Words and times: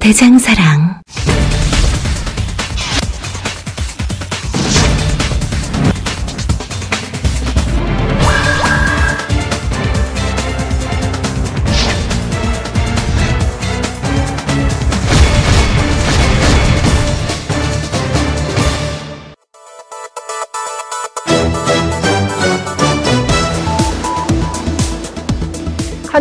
대장사랑. 0.00 0.87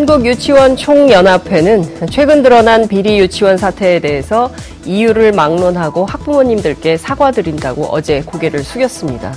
한국유치원 0.07 0.77
총연합회는 0.77 2.07
최근 2.09 2.41
드러난 2.41 2.87
비리 2.87 3.19
유치원 3.19 3.57
사태에 3.57 3.99
대해서 3.99 4.49
이유를 4.85 5.33
막론하고 5.33 6.05
학부모님들께 6.05 6.95
사과드린다고 6.95 7.87
어제 7.91 8.21
고개를 8.21 8.63
숙였습니다. 8.63 9.35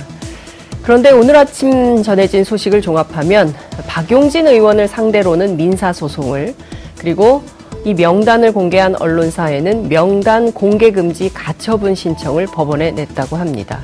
그런데 0.81 1.11
오늘 1.11 1.35
아침 1.35 2.01
전해진 2.01 2.45
소식을 2.45 2.81
종합하면 2.81 3.53
박용진 3.85 4.47
의원을 4.47 4.87
상대로는 4.87 5.57
민사소송을 5.57 6.55
그리고 6.97 7.43
이 7.83 7.93
명단을 7.93 8.53
공개한 8.53 8.95
언론사에는 8.95 9.89
명단 9.89 10.53
공개 10.53 10.91
금지 10.91 11.33
가처분 11.33 11.95
신청을 11.95 12.45
법원에 12.45 12.91
냈다고 12.91 13.35
합니다. 13.35 13.81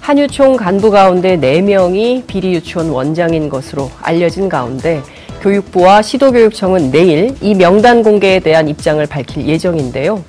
한유총 0.00 0.56
간부 0.56 0.90
가운데 0.90 1.38
4명이 1.38 2.26
비리 2.26 2.52
유치원 2.52 2.90
원장인 2.90 3.48
것으로 3.48 3.90
알려진 4.02 4.50
가운데 4.50 5.02
교육부와 5.40 6.02
시도교육청은 6.02 6.90
내일 6.90 7.34
이 7.40 7.54
명단 7.54 8.02
공개에 8.02 8.40
대한 8.40 8.68
입장을 8.68 9.04
밝힐 9.06 9.46
예정인데요. 9.46 10.22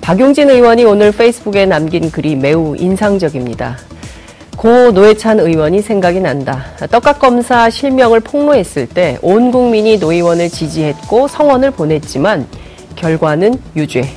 박용진 0.00 0.50
의원이 0.50 0.84
오늘 0.84 1.12
페이스북에 1.12 1.66
남긴 1.66 2.10
글이 2.10 2.36
매우 2.36 2.76
인상적입니다. 2.76 3.76
고 4.56 4.90
노회찬 4.92 5.40
의원이 5.40 5.80
생각이 5.82 6.20
난다. 6.20 6.64
떡값검사 6.90 7.70
실명을 7.70 8.20
폭로했을 8.20 8.86
때 8.88 9.18
온 9.22 9.50
국민이 9.50 9.98
노 9.98 10.12
의원을 10.12 10.50
지지했고 10.50 11.26
성원을 11.28 11.70
보냈지만 11.72 12.46
결과는 12.96 13.54
유죄, 13.74 14.08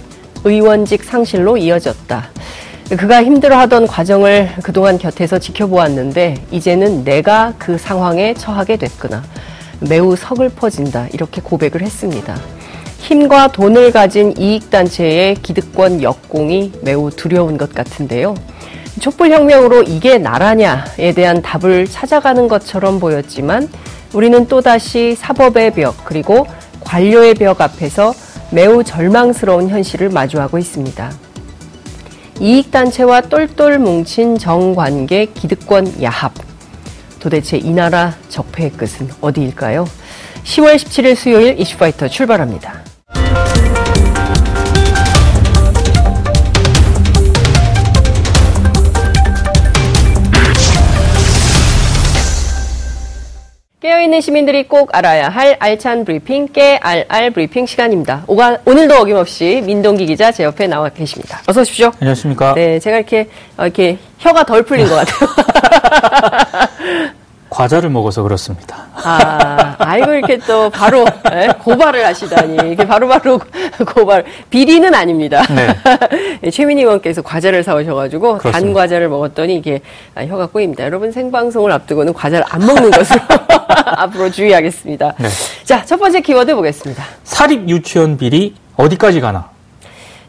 의원직 0.43 1.03
상실로 1.03 1.57
이어졌다. 1.57 2.29
그가 2.97 3.23
힘들어하던 3.23 3.87
과정을 3.87 4.49
그동안 4.61 4.99
곁에서 4.99 5.39
지켜보았는데 5.39 6.35
이제는 6.51 7.03
내가 7.03 7.53
그 7.57 7.77
상황에 7.79 8.35
처하게 8.35 8.77
됐구나. 8.77 9.23
매우 9.79 10.15
서글퍼진다. 10.15 11.07
이렇게 11.13 11.41
고백을 11.41 11.81
했습니다. 11.81 12.35
힘과 12.99 13.49
돈을 13.49 13.91
가진 13.91 14.33
이익단체의 14.37 15.35
기득권 15.35 16.01
역공이 16.01 16.73
매우 16.81 17.11
두려운 17.11 17.57
것 17.57 17.73
같은데요. 17.73 18.35
촛불혁명으로 18.99 19.83
이게 19.83 20.17
나라냐에 20.17 21.13
대한 21.13 21.41
답을 21.41 21.85
찾아가는 21.85 22.47
것처럼 22.47 22.99
보였지만 22.99 23.69
우리는 24.13 24.47
또다시 24.47 25.15
사법의 25.15 25.71
벽 25.71 26.05
그리고 26.05 26.47
관료의 26.81 27.33
벽 27.35 27.61
앞에서 27.61 28.13
매우 28.51 28.83
절망스러운 28.83 29.69
현실을 29.69 30.09
마주하고 30.09 30.57
있습니다. 30.57 31.11
이익단체와 32.39 33.21
똘똘 33.21 33.79
뭉친 33.79 34.37
정관계 34.37 35.27
기득권 35.27 36.01
야합. 36.01 36.44
도대체 37.25 37.57
이 37.57 37.71
나라 37.71 38.13
적폐의 38.29 38.73
끝은 38.73 39.09
어디일까요? 39.19 39.85
10월 40.43 40.75
17일 40.75 41.15
수요일 41.15 41.59
이슈파이터 41.59 42.07
출발합니다. 42.07 42.84
있는 54.05 54.21
시민들이 54.21 54.67
꼭 54.67 54.89
알아야 54.95 55.29
할 55.29 55.57
알찬 55.59 56.05
브리핑, 56.05 56.47
깨알알 56.53 57.31
브리핑 57.31 57.65
시간입니다. 57.65 58.23
오가, 58.27 58.57
오늘도 58.65 58.95
어김없이 58.95 59.61
민동기 59.65 60.05
기자 60.05 60.31
제 60.31 60.43
옆에 60.43 60.67
나와 60.67 60.89
계십니다. 60.89 61.41
어서 61.47 61.61
오십시오. 61.61 61.91
안녕하십니까. 61.99 62.53
네, 62.53 62.79
제가 62.79 62.97
이렇게, 62.97 63.27
어, 63.57 63.63
이렇게 63.63 63.97
혀가 64.19 64.45
덜 64.45 64.63
풀린 64.63 64.87
것 64.87 64.95
같아요. 64.95 65.29
과자를 67.55 67.89
먹어서 67.89 68.21
그렇습니다. 68.21 68.83
아, 68.95 69.75
아이고, 69.79 70.13
이렇게 70.13 70.37
또 70.39 70.69
바로 70.69 71.05
예, 71.31 71.47
고발을 71.63 72.05
하시다니. 72.05 72.55
이렇게 72.55 72.85
바로 72.85 73.07
바로 73.07 73.39
고발. 73.95 74.25
비리는 74.49 74.93
아닙니다. 74.93 75.41
네. 76.41 76.51
최민희 76.51 76.83
의원께서 76.83 77.21
과자를 77.21 77.63
사오셔가지고 77.63 78.39
그렇습니다. 78.39 78.59
단 78.59 78.73
과자를 78.73 79.07
먹었더니 79.07 79.55
이게 79.55 79.79
아, 80.15 80.25
혀가 80.25 80.47
꼬입니다. 80.47 80.83
여러분 80.83 81.13
생방송을 81.13 81.71
앞두고는 81.71 82.13
과자를 82.13 82.43
안 82.49 82.65
먹는 82.65 82.91
것으로 82.91 83.21
앞으로 83.85 84.29
주의하겠습니다. 84.31 85.13
네. 85.17 85.29
자, 85.63 85.85
첫 85.85 85.97
번째 85.97 86.19
키워드 86.19 86.53
보겠습니다. 86.55 87.05
사립 87.23 87.69
유치원 87.69 88.17
비리 88.17 88.53
어디까지 88.75 89.21
가나? 89.21 89.49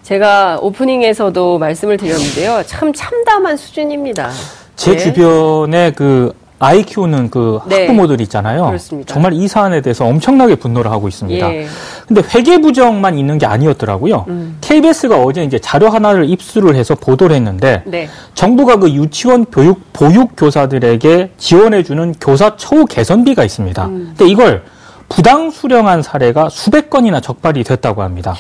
제가 0.05 0.59
오프닝에서도 0.61 1.59
말씀을 1.59 1.97
드렸는데요. 1.97 2.63
참 2.67 2.93
참담한 2.93 3.57
수준입니다. 3.57 4.31
제 4.77 4.93
네. 4.93 4.99
주변에 4.99 5.91
그 5.91 6.33
아이 6.59 6.83
키우는 6.83 7.31
그 7.31 7.61
네. 7.67 7.81
학부모들 7.81 8.21
있잖아요. 8.23 8.67
그렇습니다. 8.67 9.13
정말 9.13 9.35
이 9.35 9.47
사안에 9.47 9.83
대해서 9.83 10.07
엄청나게 10.07 10.57
분노를 10.57 10.91
하고 10.91 11.07
있습니다. 11.07 11.55
예. 11.55 11.67
근데 12.09 12.23
회계 12.35 12.61
부정만 12.61 13.19
있는 13.19 13.37
게 13.37 13.45
아니었더라고요. 13.45 14.25
음. 14.29 14.57
KBS가 14.63 15.21
어제 15.23 15.45
이제 15.45 15.59
자료 15.59 15.89
하나를 15.89 16.31
입수를 16.31 16.75
해서 16.75 16.95
보도를 16.95 17.37
했는데 17.37 17.83
네. 17.85 18.09
정부가 18.35 18.77
그 18.77 18.91
유치원 18.91 19.45
교육 19.47 19.93
보육 19.93 20.31
교사들에게 20.37 21.33
지원해 21.37 21.83
주는 21.83 22.13
교사 22.21 22.57
처우 22.57 22.87
개선비가 22.87 23.45
있습니다. 23.45 23.85
음. 23.87 24.15
근데 24.17 24.31
이걸 24.31 24.63
부당 25.09 25.51
수령한 25.51 26.03
사례가 26.03 26.49
수백 26.49 26.91
건이나 26.91 27.21
적발이 27.21 27.65
됐다고 27.65 28.03
합니다. 28.03 28.35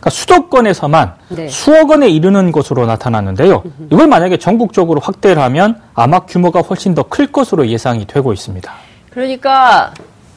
그러니까 0.00 0.10
수도권에서만 0.10 1.12
네. 1.28 1.48
수억 1.48 1.90
원에 1.90 2.08
이르는 2.08 2.52
것으로 2.52 2.86
나타났는데요. 2.86 3.62
이걸 3.92 4.06
만약에 4.08 4.38
전국적으로 4.38 5.00
확대를 5.00 5.40
하면 5.42 5.80
아마 5.94 6.20
규모가 6.20 6.60
훨씬 6.60 6.94
더 6.94 7.02
클 7.04 7.26
것으로 7.32 7.68
예상이 7.68 8.06
되고 8.06 8.32
있습니다. 8.32 8.72
그러니까 9.10 9.92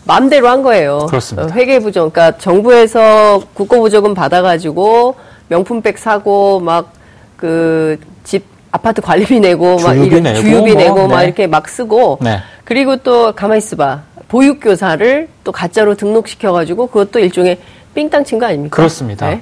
마음대로 0.06 0.50
한 0.50 0.62
거예요. 0.64 1.06
그렇습니다. 1.08 1.48
어, 1.48 1.52
회계 1.56 1.80
부정. 1.80 2.10
그러니까 2.10 2.38
정부에서 2.38 3.42
국고부조금 3.54 4.14
받아가지고 4.14 5.16
명품백 5.50 5.98
사고 5.98 6.60
막 6.60 6.94
그 7.38 7.98
집 8.24 8.46
아파트 8.72 9.02
관리비 9.02 9.40
내고 9.42 9.76
막 9.80 9.94
주유비 9.94 10.08
이런 10.08 10.24
내고, 10.24 10.40
주유비 10.40 10.72
뭐, 10.74 10.82
내고 10.82 10.96
네. 11.02 11.08
막 11.08 11.24
이렇게 11.24 11.46
막 11.48 11.68
쓰고 11.68 12.20
네. 12.22 12.40
그리고 12.64 12.96
또 12.98 13.34
가만히 13.34 13.58
있어봐 13.60 14.02
보육교사를 14.30 15.28
또 15.44 15.52
가짜로 15.52 15.96
등록시켜가지고 15.96 16.88
그것도 16.88 17.20
일종의 17.20 17.60
삥땅 17.94 18.24
친 18.26 18.40
거 18.40 18.46
아닙니까? 18.48 18.76
그렇습니다. 18.76 19.30
네? 19.30 19.42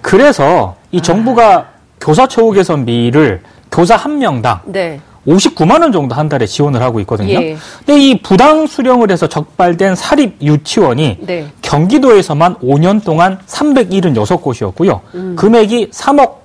그래서 0.00 0.76
이 0.92 1.00
정부가 1.00 1.56
아. 1.56 1.64
교사 2.00 2.26
처우 2.26 2.52
개선비를 2.52 3.42
교사 3.70 3.96
한 3.96 4.18
명당 4.18 4.60
네. 4.66 5.00
59만 5.26 5.82
원 5.82 5.92
정도 5.92 6.14
한 6.14 6.28
달에 6.28 6.46
지원을 6.46 6.80
하고 6.80 7.00
있거든요. 7.00 7.34
예. 7.34 7.56
근데 7.84 8.00
이 8.00 8.22
부당 8.22 8.66
수령을 8.66 9.10
해서 9.10 9.26
적발된 9.28 9.94
사립 9.94 10.36
유치원이 10.40 11.18
네. 11.20 11.48
경기도에서만 11.60 12.54
5년 12.60 13.04
동안 13.04 13.38
376곳이었고요. 13.46 15.00
음. 15.14 15.36
금액이 15.36 15.90
3억 15.90 16.38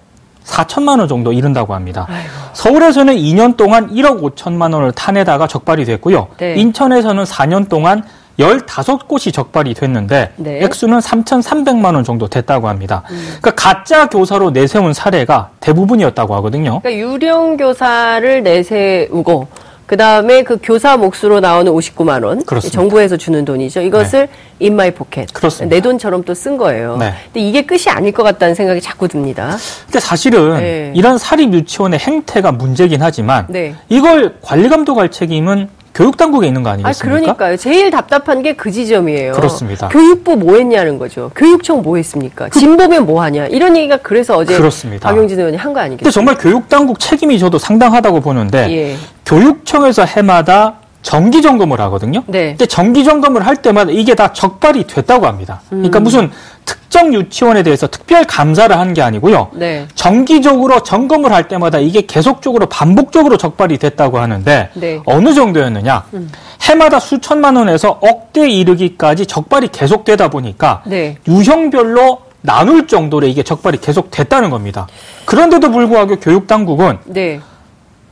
4천만 0.44 1.00
원 1.00 1.08
정도 1.08 1.32
이른다고 1.32 1.74
합니다. 1.74 2.06
아이고. 2.10 2.30
서울에서는 2.52 3.16
2년 3.16 3.56
동안 3.56 3.90
1억 3.90 4.22
5천만 4.36 4.74
원을 4.74 4.92
타내다가 4.92 5.48
적발이 5.48 5.86
됐고요. 5.86 6.28
네. 6.38 6.56
인천에서는 6.56 7.24
4년 7.24 7.70
동안 7.70 8.04
15곳이 8.40 9.34
적발이 9.34 9.74
됐는데 9.74 10.34
네. 10.38 10.64
액수는 10.64 11.00
3,300만 11.00 11.96
원 11.96 12.04
정도 12.04 12.28
됐다고 12.28 12.68
합니다. 12.68 13.04
음. 13.12 13.38
그러니까 13.42 13.52
가짜 13.52 14.08
교사로 14.10 14.52
내세운 14.52 14.94
사례가 14.94 15.52
대부분이었다고 15.60 16.34
하거든요. 16.36 16.80
그러니까 16.82 16.94
유령 16.94 17.58
교사를 17.58 18.44
내세우고 18.44 19.48
그 19.86 19.98
다음에 19.98 20.44
그 20.44 20.58
교사 20.64 20.96
몫으로 20.98 21.40
나오는 21.40 21.72
59만 21.72 22.24
원, 22.24 22.44
그렇습니다. 22.46 22.76
정부에서 22.80 23.18
주는 23.18 23.44
돈이죠. 23.44 23.82
이것을 23.82 24.28
네. 24.60 24.66
in 24.68 24.74
my 24.74 24.92
pocket, 24.92 25.28
내 25.68 25.82
돈처럼 25.82 26.24
또 26.24 26.34
쓴 26.34 26.58
거예요. 26.58 26.98
네. 26.98 27.14
근데 27.26 27.40
이게 27.42 27.66
끝이 27.66 27.84
아닐 27.90 28.12
것 28.12 28.24
같다는 28.24 28.56
생각이 28.56 28.82
자꾸 28.82 29.08
듭니다. 29.08 29.56
근데 29.86 30.00
사실은 30.00 30.58
네. 30.58 30.92
이런 30.96 31.18
사립 31.18 31.54
유치원의 31.54 32.00
행태가 32.00 32.54
문제긴 32.54 33.02
하지만 33.02 33.46
네. 33.50 33.76
이걸 33.90 34.36
관리 34.42 34.70
감독할 34.70 35.12
책임은 35.12 35.70
교육 35.94 36.18
당국에 36.18 36.48
있는 36.48 36.64
거 36.64 36.72
아니겠습니까? 36.72 37.16
아, 37.16 37.22
그러니까요. 37.22 37.58
제일 37.58 37.92
답답한 37.92 38.42
게 38.42 38.54
그 38.54 38.72
지점이에요. 38.72 39.34
그렇습니다. 39.34 39.90
교육부 39.90 40.36
뭐 40.36 40.56
했냐는 40.56 40.98
거죠. 40.98 41.30
교육청 41.36 41.84
뭐 41.84 41.98
했습니까? 41.98 42.48
그, 42.50 42.60
진보면 42.60 43.06
뭐 43.06 43.22
하냐. 43.22 43.46
이런 43.46 43.78
얘기가 43.78 43.98
그래서 43.98 44.36
어제 44.38 44.58
그렇습니다. 44.58 45.08
박용진 45.10 45.38
의원이 45.38 45.56
한 45.58 45.72
거 45.72 45.82
아니겠습니까? 45.82 46.04
근데 46.04 46.12
정말 46.12 46.36
교육 46.40 46.68
당국 46.68 47.00
책임이 47.00 47.38
저도 47.38 47.60
상당하다고 47.60 48.22
보는데 48.22 48.72
예. 48.72 48.96
교육청에서 49.26 50.04
해마다 50.06 50.76
정기 51.02 51.42
점검을 51.42 51.82
하거든요. 51.82 52.24
네. 52.28 52.50
근데 52.52 52.66
정기 52.66 53.04
점검을 53.04 53.46
할 53.46 53.58
때마다 53.58 53.92
이게 53.92 54.16
다 54.16 54.32
적발이 54.32 54.88
됐다고 54.88 55.28
합니다. 55.28 55.62
그러니까 55.70 56.00
음. 56.00 56.04
무슨 56.04 56.32
특정 56.64 57.14
유치원에 57.14 57.62
대해서 57.62 57.88
특별 57.88 58.24
감사를 58.24 58.78
한 58.78 58.94
게 58.94 59.02
아니고요. 59.02 59.50
네. 59.54 59.86
정기적으로 59.96 60.82
점검을 60.82 61.34
할 61.34 61.50
때마다 61.50 61.80
이게 61.80 62.06
계속적으로 62.06 62.68
반복적으로 62.68 63.36
적발이 63.36 63.80
됐다고 63.80 64.20
하는데 64.20 64.70
네. 64.76 65.02
어느 65.06 65.34
정도였느냐? 65.34 66.06
음. 66.14 66.32
해마다 66.62 67.00
수천만 67.02 67.58
원에서 67.58 68.00
억대 68.02 68.48
이르기까지 68.50 69.26
적발이 69.26 69.70
계속되다 69.74 70.30
보니까 70.30 70.84
네. 70.86 71.18
유형별로 71.28 72.20
나눌 72.42 72.88
정도로 72.88 73.28
이게 73.28 73.44
적발이 73.44 73.80
계속됐다는 73.80 74.50
겁니다. 74.50 74.88
그런데도 75.26 75.70
불구하고 75.72 76.18
교육 76.22 76.48
당국은 76.48 77.00
네. 77.06 77.42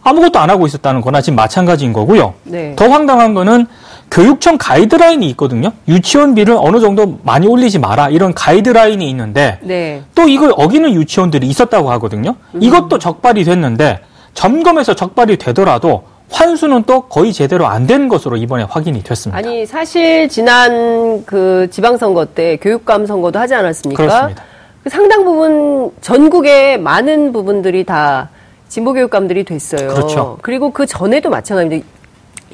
아무것도 0.03 0.39
안 0.39 0.49
하고 0.49 0.65
있었다는 0.65 1.01
거나 1.01 1.21
지금 1.21 1.35
마찬가지인 1.35 1.93
거고요. 1.93 2.33
네. 2.43 2.75
더 2.75 2.87
황당한 2.87 3.33
거는 3.33 3.67
교육청 4.09 4.57
가이드라인이 4.57 5.27
있거든요. 5.31 5.71
유치원비를 5.87 6.57
어느 6.59 6.79
정도 6.79 7.19
많이 7.23 7.47
올리지 7.47 7.79
마라 7.79 8.09
이런 8.09 8.33
가이드라인이 8.33 9.07
있는데 9.09 9.59
네. 9.61 10.01
또 10.15 10.27
이걸 10.27 10.51
어기는 10.57 10.91
유치원들이 10.93 11.47
있었다고 11.47 11.91
하거든요. 11.91 12.35
음. 12.55 12.61
이것도 12.63 12.99
적발이 12.99 13.43
됐는데 13.45 13.99
점검에서 14.33 14.95
적발이 14.95 15.37
되더라도 15.37 16.03
환수는 16.31 16.83
또 16.83 17.01
거의 17.01 17.33
제대로 17.33 17.67
안 17.67 17.87
된 17.87 18.07
것으로 18.07 18.37
이번에 18.37 18.63
확인이 18.63 19.03
됐습니다. 19.03 19.37
아니 19.37 19.65
사실 19.65 20.29
지난 20.29 21.25
그 21.25 21.67
지방선거 21.71 22.25
때 22.25 22.57
교육감 22.57 23.05
선거도 23.05 23.37
하지 23.37 23.53
않았습니까? 23.53 24.01
그렇습니다. 24.03 24.43
그 24.83 24.89
상당 24.89 25.23
부분 25.25 25.91
전국의 26.01 26.79
많은 26.79 27.33
부분들이 27.33 27.83
다 27.83 28.29
진보교육감들이 28.71 29.43
됐어요. 29.43 29.89
그렇죠. 29.89 30.37
그리고 30.41 30.71
그 30.71 30.85
전에도 30.85 31.29
마찬가지입니다. 31.29 31.85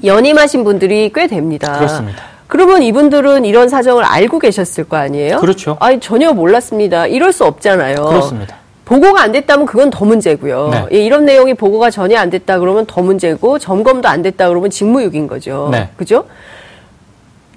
연임하신 0.04 0.64
분들이 0.64 1.12
꽤 1.14 1.28
됩니다. 1.28 1.78
그렇습니다. 1.78 2.24
그러면 2.48 2.82
이분들은 2.82 3.46
이런 3.46 3.70
사정을 3.70 4.04
알고 4.04 4.40
계셨을 4.40 4.86
거 4.86 4.98
아니에요? 4.98 5.40
그렇죠. 5.40 5.78
아니 5.80 6.00
전혀 6.00 6.34
몰랐습니다. 6.34 7.06
이럴 7.06 7.32
수 7.32 7.46
없잖아요. 7.46 7.96
그렇습니다. 7.96 8.56
보고가 8.86 9.22
안 9.22 9.32
됐다면 9.32 9.68
그건 9.68 9.92
더 9.92 10.06
문제고요. 10.06 10.70
네. 10.70 10.86
예, 10.94 11.06
이런 11.06 11.26
내용이 11.26 11.54
보고가 11.54 11.92
전혀 11.92 12.18
안 12.18 12.30
됐다 12.32 12.58
그러면 12.58 12.86
더 12.88 13.02
문제고 13.02 13.60
점검도 13.60 14.08
안 14.08 14.24
됐다 14.24 14.48
그러면 14.50 14.72
직무유기인 14.72 15.28
거죠. 15.28 15.70
네. 15.72 15.90
그죠? 15.98 16.26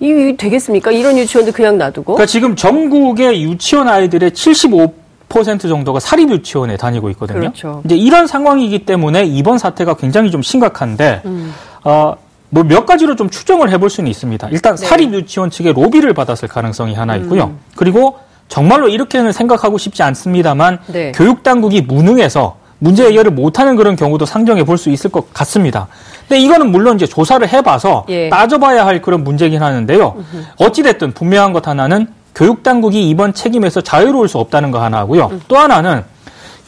이 0.00 0.34
되겠습니까? 0.36 0.90
이런 0.90 1.16
유치원도 1.16 1.52
그냥 1.52 1.78
놔두고? 1.78 2.14
그러니까 2.14 2.26
지금 2.26 2.56
전국의 2.56 3.42
유치원 3.42 3.88
아이들의 3.88 4.32
75 4.32 4.99
10% 5.30 5.60
정도가 5.68 6.00
사립 6.00 6.30
유치원에 6.30 6.76
다니고 6.76 7.08
있거든요. 7.10 7.38
그렇죠. 7.40 7.80
이제 7.84 7.96
이런 7.96 8.26
상황이기 8.26 8.80
때문에 8.84 9.24
이번 9.24 9.58
사태가 9.58 9.94
굉장히 9.94 10.30
좀 10.30 10.42
심각한데 10.42 11.22
음. 11.24 11.54
어, 11.84 12.14
뭐 12.50 12.64
몇 12.64 12.84
가지로 12.84 13.14
좀 13.16 13.30
추정을 13.30 13.70
해볼 13.70 13.88
수는 13.88 14.10
있습니다. 14.10 14.48
일단 14.50 14.76
네. 14.76 14.84
사립 14.84 15.14
유치원 15.14 15.50
측의 15.50 15.72
로비를 15.72 16.12
받았을 16.14 16.48
가능성이 16.48 16.94
하나 16.94 17.14
있고요. 17.16 17.44
음. 17.44 17.58
그리고 17.76 18.18
정말로 18.48 18.88
이렇게는 18.88 19.32
생각하고 19.32 19.78
싶지 19.78 20.02
않습니다만 20.02 20.80
네. 20.88 21.12
교육 21.14 21.44
당국이 21.44 21.80
무능해서 21.82 22.56
문제 22.80 23.06
해결을 23.06 23.30
못하는 23.30 23.76
그런 23.76 23.94
경우도 23.94 24.26
상정해 24.26 24.64
볼 24.64 24.78
수 24.78 24.90
있을 24.90 25.10
것 25.10 25.32
같습니다. 25.32 25.86
근데 26.26 26.40
이거는 26.40 26.72
물론 26.72 26.96
이제 26.96 27.06
조사를 27.06 27.46
해봐서 27.46 28.06
예. 28.08 28.28
따져봐야 28.30 28.86
할 28.86 29.02
그런 29.02 29.22
문제긴 29.22 29.62
하는데요. 29.62 30.16
어찌됐든 30.56 31.12
분명한 31.12 31.52
것 31.52 31.68
하나는 31.68 32.08
교육 32.40 32.62
당국이 32.62 33.10
이번 33.10 33.34
책임에서 33.34 33.82
자유로울 33.82 34.26
수 34.26 34.38
없다는 34.38 34.70
거 34.70 34.82
하나고요. 34.82 35.26
음. 35.30 35.42
또 35.46 35.58
하나는 35.58 36.02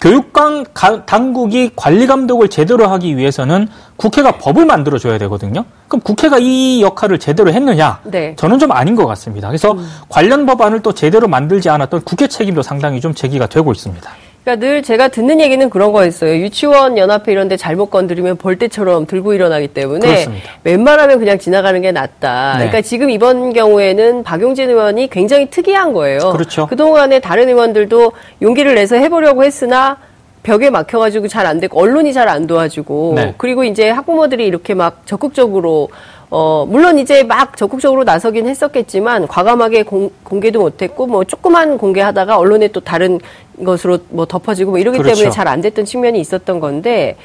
교육관 0.02 0.66
당국이 1.06 1.70
관리 1.74 2.06
감독을 2.06 2.48
제대로 2.48 2.88
하기 2.88 3.16
위해서는 3.16 3.68
국회가 3.96 4.32
법을 4.32 4.66
만들어 4.66 4.98
줘야 4.98 5.16
되거든요. 5.16 5.64
그럼 5.88 6.02
국회가 6.02 6.36
이 6.38 6.82
역할을 6.82 7.18
제대로 7.18 7.50
했느냐? 7.50 8.00
네. 8.04 8.36
저는 8.36 8.58
좀 8.58 8.70
아닌 8.70 8.96
것 8.96 9.06
같습니다. 9.06 9.48
그래서 9.48 9.72
음. 9.72 9.88
관련 10.10 10.44
법안을 10.44 10.80
또 10.80 10.92
제대로 10.92 11.26
만들지 11.26 11.70
않았던 11.70 12.02
국회 12.02 12.26
책임도 12.26 12.60
상당히 12.60 13.00
좀 13.00 13.14
제기가 13.14 13.46
되고 13.46 13.72
있습니다. 13.72 14.10
그러니까 14.44 14.66
늘 14.66 14.82
제가 14.82 15.08
듣는 15.08 15.40
얘기는 15.40 15.70
그런 15.70 15.92
거였어요. 15.92 16.36
유치원 16.38 16.98
연합회 16.98 17.30
이런 17.30 17.46
데 17.48 17.56
잘못 17.56 17.86
건드리면 17.90 18.38
벌떼처럼 18.38 19.06
들고 19.06 19.34
일어나기 19.34 19.68
때문에 19.68 20.06
그렇습니다. 20.06 20.50
웬만하면 20.64 21.20
그냥 21.20 21.38
지나가는 21.38 21.80
게 21.80 21.92
낫다. 21.92 22.54
네. 22.54 22.58
그러니까 22.58 22.80
지금 22.82 23.08
이번 23.10 23.52
경우에는 23.52 24.24
박용진 24.24 24.68
의원이 24.68 25.10
굉장히 25.10 25.48
특이한 25.48 25.92
거예요. 25.92 26.32
그렇죠. 26.32 26.66
그동안에 26.66 27.20
다른 27.20 27.48
의원들도 27.48 28.12
용기를 28.42 28.74
내서 28.74 28.96
해보려고 28.96 29.44
했으나 29.44 29.98
벽에 30.42 30.70
막혀가지고 30.70 31.28
잘 31.28 31.46
안 31.46 31.60
되고 31.60 31.80
언론이 31.80 32.12
잘 32.12 32.28
안 32.28 32.48
도와주고 32.48 33.12
네. 33.14 33.34
그리고 33.38 33.62
이제 33.62 33.90
학부모들이 33.90 34.44
이렇게 34.44 34.74
막 34.74 35.06
적극적으로 35.06 35.88
어, 36.34 36.64
물론 36.66 36.98
이제 36.98 37.22
막 37.24 37.58
적극적으로 37.58 38.04
나서긴 38.04 38.48
했었겠지만 38.48 39.28
과감하게 39.28 39.82
공, 39.82 40.10
공개도 40.22 40.60
못했고 40.60 41.06
뭐 41.06 41.24
조그만 41.24 41.76
공개하다가 41.76 42.38
언론에 42.38 42.68
또 42.68 42.80
다른 42.80 43.20
것으로 43.62 43.98
뭐 44.08 44.24
덮어지고 44.24 44.70
뭐 44.70 44.80
이러기 44.80 44.96
그렇죠. 44.96 45.14
때문에 45.14 45.30
잘 45.30 45.46
안 45.46 45.60
됐던 45.60 45.84
측면이 45.84 46.18
있었던 46.20 46.58
건데 46.58 47.16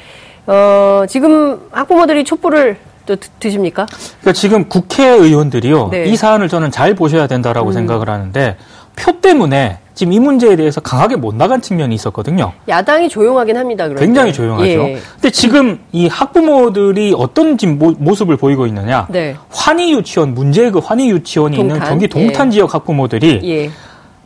어, 0.46 1.04
지금 1.08 1.58
학부모들이 1.70 2.24
촛불을 2.24 2.76
또 3.06 3.16
드, 3.16 3.50
십니까 3.50 3.86
그러니까 4.20 4.32
지금 4.34 4.68
국회의원들이요 4.68 5.88
네. 5.90 6.04
이 6.04 6.14
사안을 6.14 6.48
저는 6.48 6.70
잘 6.70 6.94
보셔야 6.94 7.26
된다라고 7.26 7.70
음. 7.70 7.72
생각을 7.72 8.10
하는데 8.10 8.58
표 8.98 9.20
때문에 9.20 9.78
지금 9.94 10.12
이 10.12 10.20
문제에 10.20 10.56
대해서 10.56 10.80
강하게 10.80 11.16
못 11.16 11.34
나간 11.34 11.60
측면이 11.60 11.94
있었거든요. 11.94 12.52
야당이 12.68 13.08
조용하긴 13.08 13.56
합니다. 13.56 13.84
그런데. 13.84 14.04
굉장히 14.04 14.32
조용하죠. 14.32 14.68
예. 14.68 14.98
근데 15.14 15.30
지금 15.30 15.80
이 15.92 16.06
학부모들이 16.06 17.14
어떤 17.16 17.58
지금 17.58 17.78
모, 17.78 18.14
습을 18.14 18.36
보이고 18.36 18.66
있느냐? 18.66 19.06
네. 19.10 19.36
환희 19.50 19.92
유치원 19.94 20.34
문제의 20.34 20.70
그 20.70 20.78
환희 20.78 21.10
유치원이 21.10 21.56
동탄? 21.56 21.76
있는 21.76 21.88
경기 21.88 22.08
동탄 22.08 22.48
예. 22.48 22.52
지역 22.52 22.74
학부모들이 22.74 23.40
예. 23.44 23.70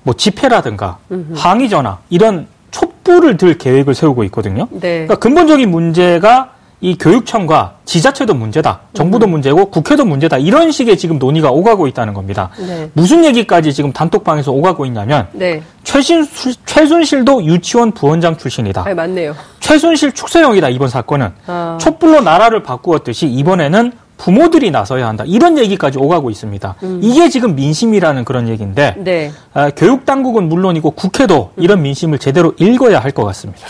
뭐 0.03 0.15
집회라든가 0.15 0.99
음흠. 1.11 1.35
항의 1.37 1.69
전화 1.69 1.99
이런 2.11 2.47
촛불을 2.71 3.37
들 3.37 3.57
계획을 3.57 3.95
세우고 3.95 4.25
있거든요. 4.25 4.69
네. 4.71 5.07
그러니까 5.07 5.17
근본적인 5.17 5.71
문제가 5.71 6.51
이 6.83 6.97
교육청과 6.99 7.75
지자체도 7.85 8.35
문제다, 8.35 8.81
정부도 8.93 9.27
음. 9.27 9.31
문제고 9.31 9.67
국회도 9.67 10.05
문제다 10.05 10.39
이런 10.39 10.73
식의 10.73 10.99
지금 10.99 11.19
논의가 11.21 11.51
오가고 11.53 11.87
있다는 11.87 12.13
겁니다. 12.13 12.51
네. 12.59 12.91
무슨 12.93 13.25
얘기까지 13.25 13.73
지금 13.73 13.93
단톡방에서 13.93 14.51
오가고 14.51 14.85
있냐면 14.87 15.29
네. 15.33 15.63
최신 15.85 16.27
최순실도 16.67 17.45
유치원 17.45 17.93
부원장 17.93 18.37
출신이다. 18.37 18.85
아, 18.85 18.95
맞네요. 18.95 19.35
최순실 19.61 20.11
축소형이다 20.13 20.71
이번 20.71 20.89
사건은 20.89 21.31
아. 21.47 21.79
촛불로 21.81 22.21
나라를 22.21 22.65
바꾸었듯이 22.65 23.29
이번에는 23.29 23.93
부모들이 24.17 24.73
나서야 24.73 25.07
한다 25.07 25.23
이런 25.27 25.59
얘기까지 25.59 25.99
오가고 25.99 26.31
있습니다. 26.31 26.75
음. 26.83 27.01
이게 27.01 27.29
지금 27.29 27.55
민심이라는 27.55 28.25
그런 28.25 28.49
얘기인데 28.49 28.95
네. 28.99 29.31
아, 29.55 29.71
교육 29.71 30.05
당국은 30.05 30.49
물론이고 30.49 30.91
국회도 30.91 31.53
이런 31.57 31.81
민심을 31.83 32.19
제대로 32.19 32.55
읽어야 32.59 32.99
할 32.99 33.13
것 33.13 33.25
같습니다. 33.27 33.61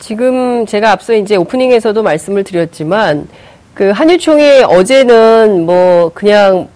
지금 0.00 0.66
제가 0.66 0.90
앞서 0.90 1.14
이제 1.14 1.36
오프닝에서도 1.36 2.02
말씀을 2.02 2.42
드렸지만 2.42 3.28
그 3.74 3.90
한유총이 3.90 4.64
어제는 4.64 5.64
뭐 5.64 6.10
그냥 6.14 6.68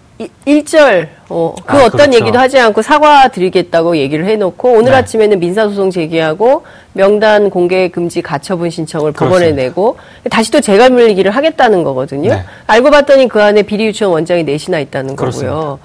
일절 0.44 1.08
어, 1.28 1.54
그 1.66 1.76
아, 1.76 1.86
어떤 1.86 1.90
그렇죠. 2.10 2.14
얘기도 2.14 2.38
하지 2.38 2.58
않고 2.58 2.82
사과드리겠다고 2.82 3.96
얘기를 3.96 4.26
해놓고 4.26 4.70
오늘 4.70 4.92
네. 4.92 4.98
아침에는 4.98 5.40
민사소송 5.40 5.90
제기하고 5.90 6.64
명단 6.92 7.50
공개 7.50 7.88
금지 7.88 8.22
가처분 8.22 8.70
신청을 8.70 9.12
법원에 9.12 9.50
내고 9.52 9.96
다시 10.30 10.52
또 10.52 10.60
재갈 10.60 10.90
물리기를 10.90 11.32
하겠다는 11.32 11.82
거거든요. 11.82 12.28
네. 12.30 12.42
알고 12.66 12.90
봤더니 12.90 13.28
그 13.28 13.42
안에 13.42 13.62
비리 13.62 13.86
유치원 13.86 14.12
원장이 14.12 14.44
넷이나 14.44 14.78
있다는 14.78 15.16
그렇습니다. 15.16 15.52
거고요. 15.54 15.78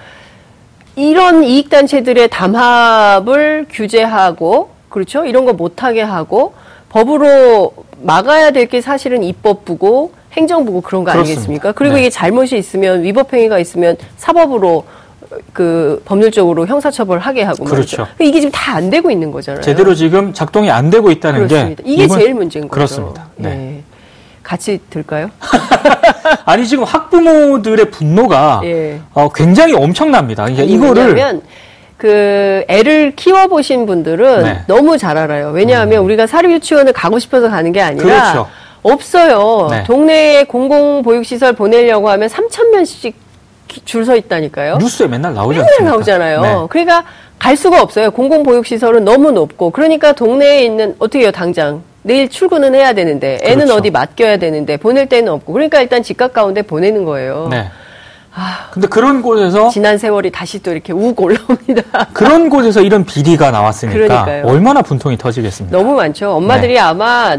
이런 0.95 1.43
이익단체들의 1.43 2.27
담합을 2.29 3.65
규제하고 3.69 4.69
그렇죠? 4.89 5.25
이런 5.25 5.45
거 5.45 5.53
못하게 5.53 6.01
하고 6.01 6.53
법으로 6.89 7.73
막아야 8.01 8.51
될 8.51 8.67
게 8.67 8.81
사실은 8.81 9.23
입법부고 9.23 10.11
행정부고 10.33 10.81
그런 10.81 11.03
거 11.03 11.11
그렇습니다. 11.11 11.39
아니겠습니까? 11.39 11.71
그리고 11.71 11.95
네. 11.95 12.01
이게 12.01 12.09
잘못이 12.09 12.57
있으면 12.57 13.03
위법행위가 13.03 13.57
있으면 13.59 13.97
사법으로 14.17 14.85
그 15.53 16.01
법률적으로 16.05 16.65
형사처벌하게 16.67 17.43
하고 17.43 17.63
그렇죠. 17.65 18.03
말이죠. 18.03 18.23
이게 18.23 18.39
지금 18.41 18.51
다 18.51 18.69
안 18.75 18.89
되고 18.89 19.09
있는 19.11 19.31
거잖아요. 19.31 19.61
제대로 19.61 19.93
지금 19.95 20.31
작동이 20.33 20.69
안 20.71 20.89
되고 20.89 21.09
있다는 21.11 21.47
그렇습니다. 21.47 21.83
게 21.83 21.89
이게 21.91 22.03
이번... 22.03 22.19
제일 22.19 22.33
문제인 22.35 22.67
거죠. 22.67 22.73
그렇습니다. 22.75 23.27
네. 23.35 23.49
네. 23.49 23.83
같이 24.43 24.79
들까요? 24.89 25.29
아니 26.45 26.65
지금 26.67 26.83
학부모들의 26.83 27.91
분노가 27.91 28.61
예. 28.63 28.99
어, 29.13 29.29
굉장히 29.33 29.73
엄청납니다. 29.73 30.43
그러니까 30.45 30.63
이거를 30.63 31.41
그 31.99 32.63
애를 32.69 33.11
키워 33.17 33.47
보신 33.47 33.85
분들은 33.85 34.43
네. 34.43 34.61
너무 34.67 34.97
잘 34.97 35.17
알아요. 35.17 35.49
왜냐하면 35.51 35.99
음. 35.99 36.05
우리가 36.05 36.27
사립 36.27 36.49
유치원을 36.51 36.93
가고 36.93 37.19
싶어서 37.19 37.49
가는 37.49 37.73
게 37.73 37.81
아니라 37.81 38.03
그렇죠. 38.05 38.47
없어요. 38.81 39.67
네. 39.69 39.83
동네에 39.83 40.45
공공 40.45 41.03
보육 41.03 41.25
시설 41.25 41.51
보내려고 41.53 42.09
하면 42.09 42.29
3천 42.29 42.69
명씩 42.71 43.15
줄 43.83 44.05
서 44.05 44.15
있다니까요. 44.15 44.77
뉴스에 44.77 45.07
맨날 45.07 45.33
나오지 45.33 45.57
맨날 45.59 45.69
않습니까? 45.73 45.91
나오잖아요. 45.91 46.41
네. 46.41 46.55
그러니까 46.69 47.03
갈 47.37 47.57
수가 47.57 47.81
없어요. 47.81 48.11
공공 48.11 48.43
보육 48.43 48.65
시설은 48.65 49.03
너무 49.03 49.31
높고. 49.31 49.71
그러니까 49.71 50.13
동네에 50.13 50.63
있는 50.63 50.95
어떻게 50.99 51.25
해요 51.25 51.31
당장 51.31 51.83
내일 52.01 52.29
출근은 52.29 52.73
해야 52.75 52.93
되는데 52.93 53.37
애는 53.43 53.65
그렇죠. 53.65 53.75
어디 53.75 53.91
맡겨야 53.91 54.37
되는데 54.37 54.77
보낼 54.77 55.07
데는 55.07 55.33
없고 55.33 55.51
그러니까 55.51 55.81
일단 55.81 56.01
집 56.01 56.15
가까운데 56.15 56.61
보내는 56.61 57.03
거예요. 57.03 57.49
네. 57.51 57.69
아, 58.39 58.69
근데 58.71 58.87
그런 58.87 59.21
곳에서 59.21 59.69
지난 59.69 59.97
세월이 59.97 60.31
다시 60.31 60.63
또 60.63 60.71
이렇게 60.71 60.93
욱 60.93 61.19
올라옵니다. 61.19 62.07
그런 62.13 62.49
곳에서 62.49 62.81
이런 62.81 63.03
비리가 63.03 63.51
나왔으니까 63.51 63.93
그러니까요. 63.93 64.45
얼마나 64.45 64.81
분통이 64.81 65.17
터지겠습니까? 65.17 65.77
너무 65.77 65.93
많죠. 65.95 66.31
엄마들이 66.31 66.73
네. 66.73 66.79
아마 66.79 67.37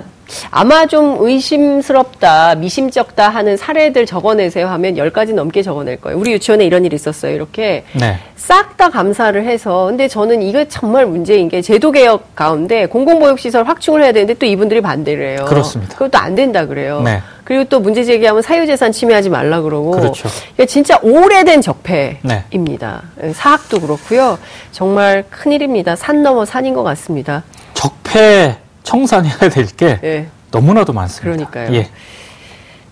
아마 0.50 0.86
좀 0.86 1.16
의심스럽다, 1.20 2.54
미심쩍다 2.54 3.28
하는 3.30 3.56
사례들 3.56 4.06
적어내세요 4.06 4.68
하면 4.68 4.94
10가지 4.94 5.34
넘게 5.34 5.62
적어낼 5.62 5.96
거예요. 5.96 6.18
우리 6.18 6.32
유치원에 6.32 6.64
이런 6.64 6.84
일이 6.84 6.94
있었어요. 6.94 7.34
이렇게 7.34 7.84
네. 7.94 8.18
싹다 8.36 8.90
감사를 8.90 9.42
해서. 9.44 9.86
근데 9.86 10.06
저는 10.06 10.42
이거 10.42 10.64
정말 10.68 11.06
문제인 11.06 11.48
게 11.48 11.62
제도개혁 11.62 12.36
가운데 12.36 12.86
공공보육시설 12.86 13.64
확충을 13.64 14.02
해야 14.04 14.12
되는데 14.12 14.34
또 14.34 14.46
이분들이 14.46 14.80
반대를 14.80 15.38
해요. 15.38 15.46
그렇습니다. 15.48 15.94
그것도 15.94 16.18
안 16.18 16.34
된다 16.34 16.66
그래요. 16.66 17.02
네. 17.04 17.20
그리고 17.50 17.64
또 17.64 17.80
문제 17.80 18.04
제기하면 18.04 18.42
사유재산 18.42 18.92
침해하지 18.92 19.28
말라 19.28 19.60
그러고. 19.60 19.90
그렇죠. 19.90 20.28
그러니까 20.28 20.66
진짜 20.66 21.00
오래된 21.02 21.60
적폐입니다. 21.62 23.02
네. 23.16 23.32
사학도 23.32 23.80
그렇고요. 23.80 24.38
정말 24.70 25.24
큰일입니다. 25.28 25.96
산 25.96 26.22
넘어 26.22 26.44
산인 26.44 26.74
것 26.74 26.84
같습니다. 26.84 27.42
적폐 27.74 28.56
청산해야 28.84 29.48
될게 29.50 29.98
예. 30.04 30.28
너무나도 30.52 30.92
많습니다. 30.92 31.24
그러니까요. 31.24 31.76
예. 31.76 31.90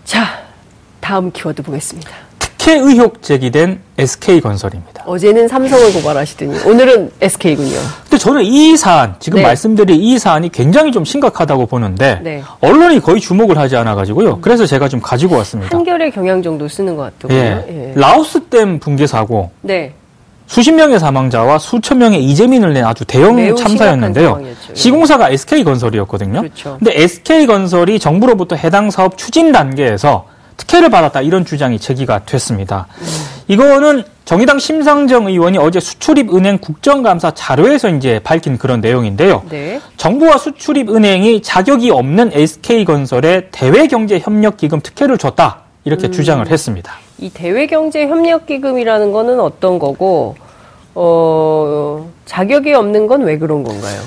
자, 0.03 0.25
다음 0.99 1.31
키워드 1.31 1.63
보겠습니다. 1.63 2.11
특혜 2.59 2.77
의혹 2.77 3.23
제기된 3.23 3.79
SK건설입니다. 3.97 5.03
어제는 5.05 5.47
삼성을 5.47 5.93
고발하시더니 5.93 6.59
오늘은 6.65 7.11
SK군요. 7.21 7.77
근데 8.03 8.17
저는 8.17 8.43
이 8.43 8.75
사안, 8.75 9.15
지금 9.19 9.37
네. 9.37 9.43
말씀드린 9.43 9.99
이 9.99 10.19
사안이 10.19 10.49
굉장히 10.49 10.91
좀 10.91 11.05
심각하다고 11.05 11.67
보는데 11.67 12.19
네. 12.21 12.43
언론이 12.59 12.99
거의 12.99 13.21
주목을 13.21 13.57
하지 13.57 13.77
않아 13.77 13.95
가지고요. 13.95 14.35
음. 14.35 14.41
그래서 14.41 14.65
제가 14.65 14.89
좀 14.89 14.99
가지고 15.01 15.37
왔습니다. 15.37 15.75
한결의 15.75 16.11
경향 16.11 16.43
정도 16.43 16.67
쓰는 16.67 16.97
것 16.97 17.03
같더군요. 17.17 17.39
예. 17.39 17.65
예. 17.69 17.93
라오스댐 17.95 18.79
붕괴 18.79 19.07
사고. 19.07 19.51
네. 19.61 19.93
수십 20.45 20.73
명의 20.73 20.99
사망자와 20.99 21.59
수천 21.59 21.99
명의 21.99 22.23
이재민을 22.25 22.73
낸 22.73 22.83
아주 22.83 23.05
대형 23.05 23.55
참사였는데요. 23.55 24.41
시공사가 24.73 25.29
SK건설이었거든요. 25.29 26.41
그렇죠. 26.41 26.75
근데 26.79 27.03
SK건설이 27.03 27.99
정부로부터 27.99 28.55
해당 28.55 28.91
사업 28.91 29.17
추진 29.17 29.51
단계에서 29.51 30.25
특혜를 30.59 30.89
받았다 30.89 31.21
이런 31.21 31.45
주장이 31.45 31.79
제기가 31.79 32.25
됐습니다. 32.25 32.87
음. 33.01 33.05
이거는 33.47 34.03
정의당 34.25 34.59
심상정 34.59 35.27
의원이 35.27 35.57
어제 35.57 35.79
수출입은행 35.79 36.59
국정감사 36.59 37.31
자료에서 37.31 37.89
이제 37.89 38.19
밝힌 38.23 38.57
그런 38.59 38.81
내용인데요. 38.81 39.43
네. 39.49 39.79
정부와 39.97 40.37
수출입은행이 40.37 41.41
자격이 41.41 41.89
없는 41.89 42.31
SK건설에 42.33 43.47
대외경제협력기금 43.51 44.81
특혜를 44.81 45.17
줬다 45.17 45.61
이렇게 45.85 46.07
음. 46.07 46.11
주장을 46.11 46.45
했습니다. 46.47 46.91
이 47.17 47.29
대외경제협력기금이라는 47.31 49.11
거는 49.11 49.39
어떤 49.39 49.79
거고, 49.79 50.35
어, 50.93 52.09
자격이 52.25 52.73
없는 52.73 53.07
건 53.07 53.21
왜 53.23 53.37
그런 53.37 53.63
건가요? 53.63 53.99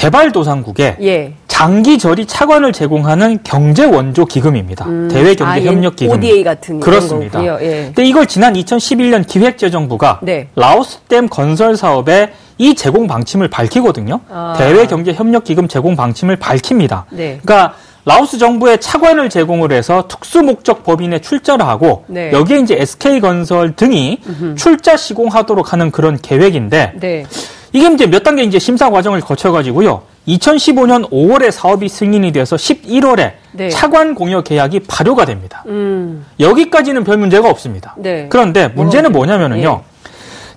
개발도상국에 0.00 0.96
예. 1.02 1.34
장기 1.46 1.98
저리 1.98 2.24
차관을 2.24 2.72
제공하는 2.72 3.40
경제 3.44 3.84
원조 3.84 4.24
기금입니다. 4.24 4.86
음, 4.86 5.08
대외 5.12 5.34
경제 5.34 5.62
협력 5.62 5.96
기금. 5.96 6.16
ODA 6.16 6.42
같은 6.42 6.80
그렇습니다. 6.80 7.44
예. 7.62 7.84
근데 7.86 8.04
이걸 8.04 8.24
지난 8.26 8.54
2011년 8.54 9.26
기획재정부가 9.26 10.20
네. 10.22 10.48
라오스댐 10.56 11.28
건설 11.28 11.76
사업에 11.76 12.32
이 12.56 12.74
제공 12.74 13.06
방침을 13.06 13.48
밝히거든요. 13.48 14.20
아. 14.30 14.54
대외 14.56 14.86
경제 14.86 15.12
협력 15.12 15.44
기금 15.44 15.68
제공 15.68 15.96
방침을 15.96 16.36
밝힙니다. 16.36 17.04
네. 17.10 17.38
그러니까 17.42 17.74
라오스 18.06 18.38
정부에 18.38 18.78
차관을 18.78 19.28
제공을 19.28 19.72
해서 19.72 20.08
특수 20.08 20.42
목적 20.42 20.82
법인에 20.82 21.18
출자를 21.18 21.66
하고 21.66 22.04
네. 22.06 22.32
여기에 22.32 22.60
이제 22.60 22.76
SK 22.78 23.20
건설 23.20 23.76
등이 23.76 24.20
음흠. 24.26 24.54
출자 24.54 24.96
시공하도록 24.96 25.74
하는 25.74 25.90
그런 25.90 26.16
계획인데 26.16 26.94
네. 26.98 27.26
이게 27.72 27.88
이제 27.92 28.06
몇 28.06 28.22
단계 28.22 28.42
이제 28.42 28.58
심사 28.58 28.90
과정을 28.90 29.20
거쳐 29.20 29.52
가지고요. 29.52 30.02
2015년 30.28 31.10
5월에 31.10 31.50
사업이 31.50 31.88
승인이 31.88 32.32
돼서 32.32 32.56
11월에 32.56 33.32
네. 33.52 33.68
차관 33.70 34.14
공여 34.14 34.42
계약이 34.42 34.80
발효가 34.80 35.24
됩니다. 35.24 35.64
음. 35.66 36.26
여기까지는 36.38 37.04
별 37.04 37.16
문제가 37.16 37.48
없습니다. 37.48 37.94
네. 37.98 38.26
그런데 38.28 38.68
문제는 38.68 39.12
뭐냐면은요. 39.12 39.82
네. 39.82 40.10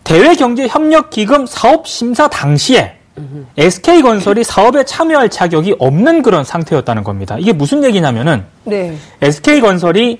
대외경제협력기금 0.03 1.46
사업 1.46 1.88
심사 1.88 2.27
당시에 2.27 2.98
SK건설이 3.58 4.43
사업에 4.43 4.84
참여할 4.84 5.29
자격이 5.29 5.75
없는 5.79 6.24
그런 6.24 6.43
상태였다는 6.43 7.03
겁니다. 7.03 7.38
이게 7.39 7.53
무슨 7.53 7.84
얘기냐면은 7.84 8.43
네. 8.63 8.98
SK건설이 9.22 10.20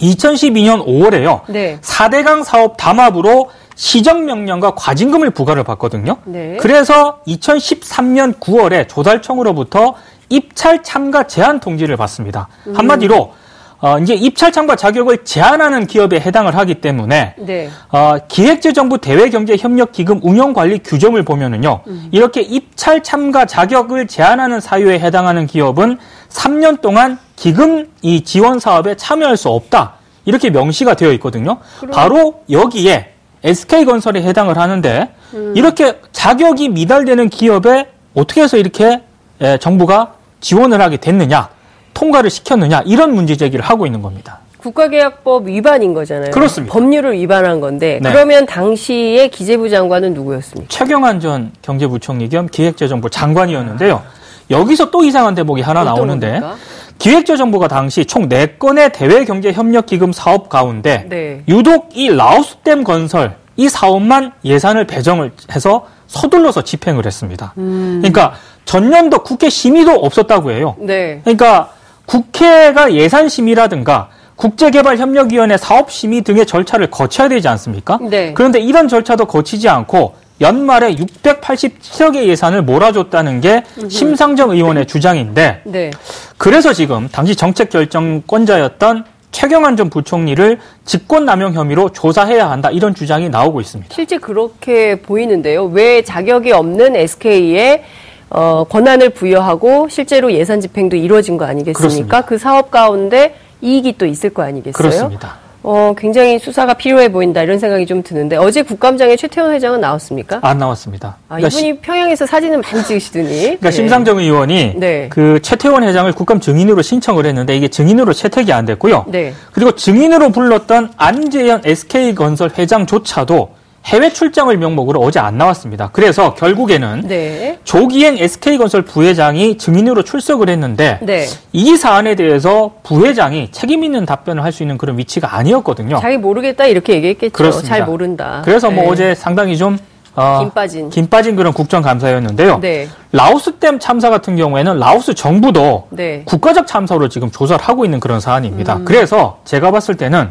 2012년 0.00 0.86
5월에요. 0.86 1.42
네. 1.48 1.78
4대강 1.80 2.44
사업 2.44 2.76
담합으로 2.76 3.50
시정명령과 3.80 4.74
과징금을 4.74 5.30
부과를 5.30 5.64
받거든요. 5.64 6.18
네. 6.26 6.58
그래서 6.60 7.20
2013년 7.26 8.38
9월에 8.38 8.86
조달청으로부터 8.86 9.94
입찰 10.28 10.82
참가 10.82 11.26
제한 11.26 11.60
통지를 11.60 11.96
받습니다. 11.96 12.48
음. 12.66 12.76
한마디로 12.76 13.32
어, 13.80 13.98
이제 13.98 14.12
입찰 14.12 14.52
참가 14.52 14.76
자격을 14.76 15.24
제한하는 15.24 15.86
기업에 15.86 16.20
해당을 16.20 16.54
하기 16.58 16.74
때문에 16.74 17.36
네. 17.38 17.70
어, 17.90 18.18
기획재정부 18.28 18.98
대외경제협력기금 18.98 20.20
운영관리 20.22 20.80
규정을 20.80 21.22
보면은요 21.22 21.80
음. 21.86 22.08
이렇게 22.12 22.42
입찰 22.42 23.02
참가 23.02 23.46
자격을 23.46 24.08
제한하는 24.08 24.60
사유에 24.60 24.98
해당하는 24.98 25.46
기업은 25.46 25.96
3년 26.28 26.82
동안 26.82 27.18
기금 27.36 27.88
이 28.02 28.24
지원 28.24 28.60
사업에 28.60 28.94
참여할 28.94 29.38
수 29.38 29.48
없다 29.48 29.94
이렇게 30.26 30.50
명시가 30.50 30.92
되어 30.92 31.12
있거든요. 31.12 31.56
그럼... 31.78 31.92
바로 31.92 32.42
여기에 32.50 33.09
SK건설에 33.44 34.22
해당을 34.22 34.58
하는데 34.58 35.08
음. 35.34 35.54
이렇게 35.56 35.98
자격이 36.12 36.68
미달되는 36.70 37.28
기업에 37.28 37.88
어떻게 38.14 38.42
해서 38.42 38.56
이렇게 38.56 39.02
예, 39.40 39.56
정부가 39.58 40.14
지원을 40.40 40.80
하게 40.80 40.98
됐느냐? 40.98 41.48
통과를 41.94 42.30
시켰느냐 42.30 42.82
이런 42.86 43.14
문제 43.14 43.36
제기를 43.36 43.64
하고 43.64 43.86
있는 43.86 44.02
겁니다. 44.02 44.40
국가계약법 44.58 45.46
위반인 45.46 45.94
거잖아요. 45.94 46.30
그렇습니다. 46.32 46.72
법률을 46.72 47.14
위반한 47.14 47.60
건데 47.60 47.98
네. 48.02 48.12
그러면 48.12 48.44
당시에 48.44 49.28
기재부 49.28 49.70
장관은 49.70 50.12
누구였습니까? 50.12 50.68
최경환 50.68 51.20
전 51.20 51.52
경제부총리 51.62 52.28
겸 52.28 52.46
기획재정부 52.46 53.08
장관이었는데요. 53.08 54.02
여기서 54.50 54.90
또 54.90 55.04
이상한 55.04 55.34
대목이 55.34 55.62
하나 55.62 55.84
나오는데 55.84 56.40
겁니까? 56.40 56.56
기획재정부가 57.00 57.66
당시 57.66 58.04
총 58.04 58.28
4건의 58.28 58.92
대외 58.92 59.24
경제 59.24 59.52
협력 59.52 59.86
기금 59.86 60.12
사업 60.12 60.48
가운데 60.50 61.06
네. 61.08 61.42
유독 61.48 61.88
이 61.94 62.10
라오스댐 62.10 62.84
건설 62.84 63.36
이 63.56 63.68
사업만 63.68 64.32
예산을 64.44 64.86
배정을 64.86 65.32
해서 65.52 65.86
서둘러서 66.06 66.62
집행을 66.62 67.06
했습니다. 67.06 67.54
음. 67.56 67.98
그러니까 68.02 68.34
전년도 68.66 69.22
국회 69.22 69.48
심의도 69.48 69.92
없었다고 69.92 70.50
해요. 70.52 70.76
네. 70.78 71.20
그러니까 71.24 71.70
국회가 72.04 72.92
예산 72.92 73.28
심의라든가 73.28 74.10
국제개발협력위원회 74.36 75.56
사업 75.56 75.90
심의 75.90 76.22
등의 76.22 76.46
절차를 76.46 76.90
거쳐야 76.90 77.28
되지 77.28 77.48
않습니까? 77.48 77.98
네. 78.10 78.34
그런데 78.34 78.60
이런 78.60 78.88
절차도 78.88 79.24
거치지 79.24 79.68
않고 79.68 80.14
연말에 80.40 80.94
687억의 80.94 82.26
예산을 82.26 82.62
몰아줬다는 82.62 83.40
게 83.40 83.62
심상정 83.88 84.50
의원의 84.50 84.86
주장인데 84.86 85.62
네. 85.64 85.90
그래서 86.38 86.72
지금 86.72 87.08
당시 87.08 87.36
정책 87.36 87.70
결정권자였던 87.70 89.04
최경환 89.32 89.76
전 89.76 89.90
부총리를 89.90 90.58
직권남용 90.84 91.54
혐의로 91.54 91.90
조사해야 91.90 92.50
한다 92.50 92.70
이런 92.70 92.94
주장이 92.94 93.28
나오고 93.28 93.60
있습니다. 93.60 93.94
실제 93.94 94.18
그렇게 94.18 95.00
보이는데요. 95.00 95.66
왜 95.66 96.02
자격이 96.02 96.52
없는 96.52 96.96
SK에 96.96 97.84
어, 98.30 98.64
권한을 98.68 99.10
부여하고 99.10 99.88
실제로 99.88 100.32
예산 100.32 100.60
집행도 100.60 100.96
이루어진 100.96 101.36
거 101.36 101.44
아니겠습니까? 101.44 101.78
그렇습니다. 101.78 102.20
그 102.22 102.38
사업 102.38 102.70
가운데 102.70 103.34
이익이 103.60 103.98
또 103.98 104.06
있을 104.06 104.30
거 104.30 104.42
아니겠어요? 104.42 104.72
그렇습니다. 104.72 105.36
어, 105.62 105.94
굉장히 105.96 106.38
수사가 106.38 106.74
필요해 106.74 107.12
보인다 107.12 107.42
이런 107.42 107.58
생각이 107.58 107.86
좀 107.86 108.02
드는데 108.02 108.36
어제 108.36 108.62
국감장에 108.62 109.16
최태원 109.16 109.52
회장은 109.52 109.80
나왔습니까? 109.80 110.38
안 110.42 110.58
나왔습니다. 110.58 111.16
아, 111.28 111.36
그러니까 111.36 111.48
이분이 111.48 111.74
시, 111.74 111.78
평양에서 111.80 112.26
사진을 112.26 112.58
많이 112.58 112.82
찍으시더니. 112.84 113.28
그러니까 113.60 113.70
네. 113.70 113.70
심상정 113.70 114.18
의원이 114.18 114.74
네. 114.76 115.08
그 115.10 115.40
최태원 115.42 115.84
회장을 115.84 116.10
국감 116.12 116.40
증인으로 116.40 116.82
신청을 116.82 117.26
했는데 117.26 117.56
이게 117.56 117.68
증인으로 117.68 118.12
채택이 118.12 118.52
안 118.52 118.64
됐고요. 118.64 119.04
네. 119.08 119.34
그리고 119.52 119.74
증인으로 119.74 120.30
불렀던 120.30 120.92
안재현 120.96 121.62
SK건설 121.64 122.52
회장조차도 122.56 123.59
해외 123.86 124.12
출장을 124.12 124.56
명목으로 124.56 125.00
어제 125.00 125.18
안 125.18 125.38
나왔습니다. 125.38 125.88
그래서 125.92 126.34
결국에는 126.34 127.02
네. 127.08 127.58
조기행 127.64 128.18
SK건설 128.18 128.82
부회장이 128.82 129.56
증인으로 129.58 130.02
출석을 130.04 130.48
했는데 130.50 130.98
네. 131.02 131.26
이 131.52 131.76
사안에 131.76 132.14
대해서 132.14 132.72
부회장이 132.82 133.50
책임 133.52 133.82
있는 133.82 134.04
답변을 134.06 134.44
할 134.44 134.50
수 134.52 134.62
있는 134.64 134.76
그런 134.78 134.98
위치가 134.98 135.36
아니었거든요. 135.36 136.00
자기 136.00 136.18
모르겠다 136.18 136.66
이렇게 136.66 136.94
얘기했겠죠. 136.94 137.32
그렇습니다. 137.32 137.68
잘 137.76 137.86
모른다. 137.86 138.42
그래서 138.44 138.68
뭐 138.70 138.82
네. 138.84 138.90
어제 138.90 139.14
상당히 139.14 139.56
좀 139.56 139.78
어, 140.16 140.40
김 140.40 140.50
빠진 140.50 140.90
김 140.90 141.06
빠진 141.06 141.36
그런 141.36 141.52
국정감사였는데요. 141.52 142.58
네. 142.58 142.88
라오스 143.12 143.52
댐 143.60 143.78
참사 143.78 144.10
같은 144.10 144.34
경우에는 144.36 144.76
라오스 144.78 145.14
정부도 145.14 145.86
네. 145.90 146.22
국가적 146.24 146.66
참사로 146.66 147.08
지금 147.08 147.30
조사를 147.30 147.64
하고 147.64 147.84
있는 147.84 148.00
그런 148.00 148.18
사안입니다. 148.20 148.78
음. 148.78 148.84
그래서 148.84 149.38
제가 149.44 149.70
봤을 149.70 149.94
때는 149.96 150.30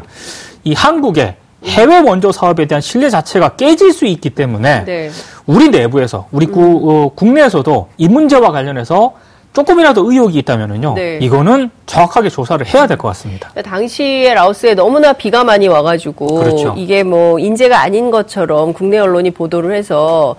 이 0.64 0.74
한국의 0.74 1.36
해외 1.64 1.98
원조 1.98 2.32
사업에 2.32 2.66
대한 2.66 2.80
신뢰 2.80 3.10
자체가 3.10 3.50
깨질 3.56 3.92
수 3.92 4.06
있기 4.06 4.30
때문에 4.30 4.84
네. 4.84 5.10
우리 5.46 5.68
내부에서 5.68 6.26
우리 6.32 6.46
음. 6.46 6.52
구, 6.52 6.90
어, 6.90 7.12
국내에서도 7.14 7.88
이 7.98 8.08
문제와 8.08 8.50
관련해서 8.50 9.12
조금이라도 9.52 10.08
의혹이 10.10 10.38
있다면은요. 10.38 10.94
네. 10.94 11.18
이거는 11.20 11.70
정확하게 11.86 12.28
조사를 12.28 12.64
해야 12.72 12.86
될 12.86 12.96
것 12.96 13.08
같습니다. 13.08 13.48
그러니까 13.50 13.70
당시에 13.70 14.32
라오스에 14.34 14.74
너무나 14.74 15.12
비가 15.12 15.42
많이 15.42 15.66
와가지고 15.66 16.26
그렇죠. 16.36 16.74
이게 16.76 17.02
뭐 17.02 17.38
인재가 17.40 17.80
아닌 17.80 18.10
것처럼 18.12 18.72
국내 18.72 18.98
언론이 18.98 19.32
보도를 19.32 19.74
해서 19.74 20.36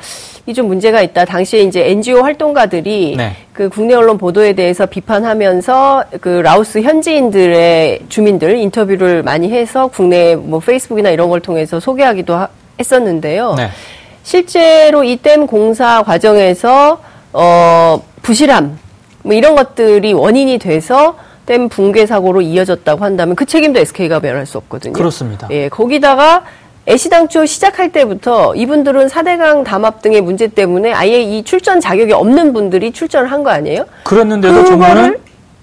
이 0.47 0.53
좀 0.53 0.67
문제가 0.67 1.01
있다. 1.01 1.23
당시에 1.25 1.61
이제 1.61 1.87
NGO 1.91 2.21
활동가들이 2.23 3.15
네. 3.17 3.35
그 3.53 3.69
국내 3.69 3.93
언론 3.93 4.17
보도에 4.17 4.53
대해서 4.53 4.85
비판하면서 4.85 6.05
그 6.19 6.29
라오스 6.29 6.81
현지인들의 6.81 7.99
주민들 8.09 8.57
인터뷰를 8.57 9.23
많이 9.23 9.51
해서 9.51 9.87
국내 9.87 10.35
뭐 10.35 10.59
페이스북이나 10.59 11.09
이런 11.11 11.29
걸 11.29 11.41
통해서 11.41 11.79
소개하기도 11.79 12.33
하, 12.33 12.47
했었는데요. 12.79 13.53
네. 13.55 13.69
실제로 14.23 15.03
이 15.03 15.17
댐 15.17 15.45
공사 15.47 16.01
과정에서 16.03 16.99
어 17.33 18.01
부실함 18.21 18.77
뭐 19.23 19.33
이런 19.33 19.55
것들이 19.55 20.13
원인이 20.13 20.57
돼서 20.59 21.15
댐 21.45 21.69
붕괴 21.69 22.05
사고로 22.05 22.41
이어졌다고 22.41 23.03
한다면 23.03 23.35
그 23.35 23.45
책임도 23.45 23.79
SK가 23.79 24.19
면할 24.19 24.45
수 24.45 24.57
없거든요. 24.57 24.93
그렇습니다. 24.93 25.47
예, 25.51 25.69
거기다가 25.69 26.43
애시당초 26.87 27.45
시작할 27.45 27.91
때부터 27.91 28.55
이분들은 28.55 29.07
4대강 29.07 29.63
담합 29.63 30.01
등의 30.01 30.21
문제 30.21 30.47
때문에 30.47 30.93
아예 30.93 31.21
이 31.21 31.43
출전 31.43 31.79
자격이 31.79 32.11
없는 32.13 32.53
분들이 32.53 32.91
출전을 32.91 33.31
한 33.31 33.43
거 33.43 33.49
아니에요? 33.51 33.85
그랬는데도 34.03 34.65
정부는 34.65 35.17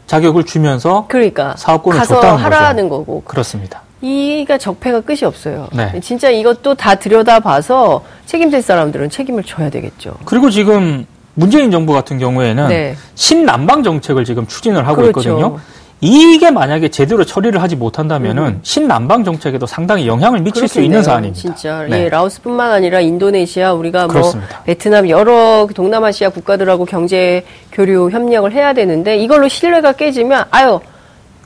자격을 0.07 0.45
주면서 0.45 1.07
그러니까 1.09 1.55
사업권을 1.57 1.99
가서 1.99 2.15
줬다는 2.17 2.37
하라는 2.45 2.89
거죠. 2.89 3.05
거고. 3.05 3.23
그렇습니다. 3.23 3.83
이가 4.01 4.59
적폐가 4.59 5.01
끝이 5.01 5.21
없어요. 5.25 5.69
네. 5.73 5.93
진짜 6.01 6.31
이것도 6.31 6.77
다 6.77 6.95
들여다봐서 6.95 8.05
책임질 8.27 8.63
사람들은 8.63 9.11
책임을 9.11 9.43
져야 9.43 9.71
되겠죠. 9.71 10.15
그리고 10.25 10.51
지금 10.51 11.05
문재인 11.39 11.71
정부 11.71 11.93
같은 11.93 12.19
경우에는 12.19 12.69
네. 12.69 12.97
신남방 13.15 13.85
정책을 13.85 14.25
지금 14.25 14.45
추진을 14.49 14.89
하고 14.89 15.03
그렇죠. 15.03 15.21
있거든요. 15.21 15.59
이게 16.01 16.51
만약에 16.51 16.89
제대로 16.89 17.25
처리를 17.25 17.63
하지 17.63 17.77
못한다면은 17.77 18.43
음. 18.43 18.61
신남방 18.63 19.23
정책에도 19.23 19.65
상당히 19.65 20.09
영향을 20.09 20.41
미칠 20.41 20.63
그렇겠네요. 20.63 20.69
수 20.69 20.81
있는 20.81 21.03
사안입니다. 21.05 21.41
진짜 21.41 21.87
네. 21.89 22.05
예, 22.05 22.09
라오스뿐만 22.09 22.73
아니라 22.73 23.01
인도네시아 23.01 23.73
우리가 23.73 24.07
뭐 24.07 24.15
그렇습니다. 24.15 24.57
뭐 24.57 24.65
베트남 24.65 25.09
여러 25.09 25.69
동남아시아 25.73 26.31
국가들하고 26.31 26.85
경제 26.85 27.45
교류 27.71 28.11
협력을 28.11 28.51
해야 28.53 28.73
되는데 28.73 29.17
이걸로 29.17 29.47
신뢰가 29.47 29.93
깨지면 29.93 30.45
아유 30.51 30.81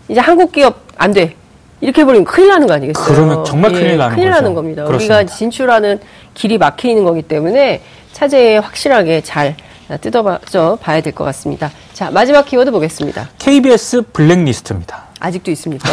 이제 0.08 0.20
한국 0.20 0.52
기업 0.52 0.80
안 0.96 1.12
돼. 1.12 1.34
이렇게 1.82 2.00
해버리면 2.02 2.25
큰일 2.25 2.49
나는 2.49 2.66
거 2.66 2.75
아니겠어요? 2.75 3.04
그러면 3.04 3.44
정말 3.44 3.72
큰일 3.72 3.88
예, 3.90 3.96
나는 3.96 4.14
큰일 4.16 4.28
거죠. 4.30 4.40
나는 4.40 4.54
겁니다. 4.54 4.84
그렇습니다. 4.84 5.16
우리가 5.18 5.34
진출하는 5.34 6.00
길이 6.32 6.56
막혀 6.56 6.88
있는 6.88 7.04
거기 7.04 7.20
때문에 7.20 7.82
차제에 8.12 8.58
확실하게 8.58 9.20
잘 9.22 9.56
뜯어져 10.01 10.77
봐야 10.81 11.01
될 11.01 11.12
것 11.12 11.25
같습니다. 11.25 11.71
자, 11.93 12.11
마지막 12.11 12.45
키워드 12.47 12.71
보겠습니다. 12.71 13.29
KBS 13.39 14.03
블랙리스트입니다. 14.12 15.05
아직도 15.21 15.51
있습니까? 15.53 15.88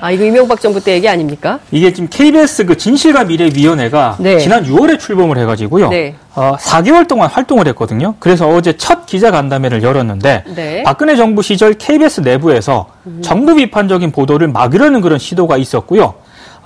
아, 0.00 0.10
이거 0.10 0.24
이명박 0.24 0.60
정부 0.60 0.80
때 0.82 0.92
얘기 0.92 1.08
아닙니까? 1.08 1.58
이게 1.70 1.92
지금 1.92 2.08
KBS 2.10 2.66
그 2.66 2.76
진실과 2.76 3.24
미래위원회가 3.24 4.16
네. 4.20 4.38
지난 4.38 4.64
6월에 4.64 5.00
출범을 5.00 5.38
해가지고요. 5.38 5.88
네. 5.88 6.14
어, 6.34 6.54
4개월 6.60 7.08
동안 7.08 7.28
활동을 7.30 7.66
했거든요. 7.68 8.14
그래서 8.18 8.46
어제 8.48 8.76
첫 8.76 9.06
기자간담회를 9.06 9.82
열었는데 9.82 10.44
네. 10.54 10.82
박근혜 10.84 11.16
정부 11.16 11.42
시절 11.42 11.74
KBS 11.74 12.20
내부에서 12.20 12.86
음. 13.06 13.20
정부 13.22 13.54
비판적인 13.54 14.12
보도를 14.12 14.48
막으려는 14.48 15.00
그런 15.00 15.18
시도가 15.18 15.56
있었고요. 15.56 16.14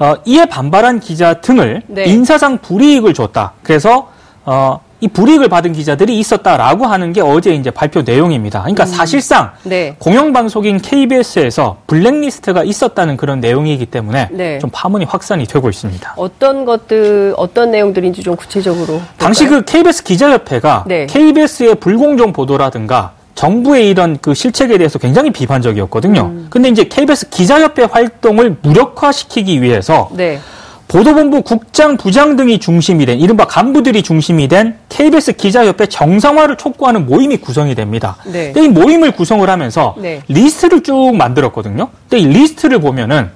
어, 0.00 0.14
이에 0.24 0.44
반발한 0.46 1.00
기자 1.00 1.34
등을 1.40 1.82
네. 1.86 2.04
인사상 2.04 2.58
불이익을 2.58 3.14
줬다. 3.14 3.52
그래서 3.62 4.10
어, 4.44 4.80
이 5.00 5.06
불이익을 5.06 5.48
받은 5.48 5.72
기자들이 5.72 6.18
있었다라고 6.18 6.86
하는 6.86 7.12
게 7.12 7.20
어제 7.20 7.54
이제 7.54 7.70
발표 7.70 8.02
내용입니다. 8.02 8.62
그러니까 8.62 8.84
음. 8.84 8.86
사실상 8.86 9.52
네. 9.62 9.94
공영방송인 9.98 10.78
KBS에서 10.80 11.78
블랙리스트가 11.86 12.64
있었다는 12.64 13.16
그런 13.16 13.38
내용이기 13.40 13.86
때문에 13.86 14.28
네. 14.32 14.58
좀 14.58 14.70
파문이 14.72 15.04
확산이 15.04 15.46
되고 15.46 15.68
있습니다. 15.68 16.14
어떤 16.16 16.64
것들, 16.64 17.34
어떤 17.36 17.70
내용들인지 17.70 18.22
좀 18.22 18.34
구체적으로. 18.34 18.86
볼까요? 18.86 19.08
당시 19.18 19.46
그 19.46 19.64
KBS 19.64 20.02
기자협회가 20.02 20.84
네. 20.88 21.06
KBS의 21.06 21.76
불공정 21.76 22.32
보도라든가 22.32 23.12
정부의 23.36 23.88
이런 23.88 24.18
그 24.20 24.34
실책에 24.34 24.78
대해서 24.78 24.98
굉장히 24.98 25.30
비판적이었거든요. 25.30 26.22
음. 26.22 26.46
근데 26.50 26.70
이제 26.70 26.88
KBS 26.88 27.28
기자협회 27.28 27.84
활동을 27.84 28.56
무력화시키기 28.62 29.62
위해서 29.62 30.10
네. 30.12 30.40
보도본부 30.88 31.42
국장, 31.42 31.98
부장 31.98 32.36
등이 32.36 32.58
중심이 32.58 33.04
된 33.04 33.20
이른바 33.20 33.44
간부들이 33.44 34.02
중심이 34.02 34.48
된 34.48 34.76
KBS 34.88 35.34
기자협회 35.34 35.86
정상화를 35.86 36.56
촉구하는 36.56 37.06
모임이 37.06 37.36
구성이 37.36 37.74
됩니다. 37.74 38.16
네. 38.24 38.52
근데 38.52 38.64
이 38.64 38.68
모임을 38.68 39.12
구성을 39.12 39.48
하면서 39.48 39.94
네. 39.98 40.22
리스트를 40.28 40.82
쭉 40.82 41.14
만들었거든요. 41.14 41.90
근데 42.08 42.24
이 42.24 42.26
리스트를 42.26 42.80
보면은 42.80 43.30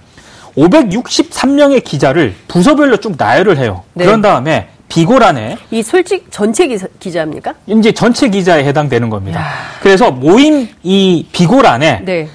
563명의 0.57 1.85
기자를 1.85 2.35
부서별로 2.49 2.97
쭉 2.97 3.15
나열을 3.19 3.59
해요. 3.59 3.83
네. 3.93 4.07
그런 4.07 4.23
다음에 4.23 4.69
비고란에 4.89 5.57
이 5.71 5.83
조직 5.83 6.27
전체 6.31 6.67
기자, 6.67 6.87
기자입니까? 6.99 7.55
이제 7.67 7.93
전체 7.93 8.29
기자에 8.29 8.65
해당되는 8.65 9.09
겁니다. 9.09 9.41
야. 9.41 9.47
그래서 9.83 10.11
모임 10.11 10.69
이 10.83 11.27
비고란에 11.33 12.03
네. 12.05 12.29